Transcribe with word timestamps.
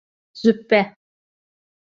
Züppe. 0.41 0.79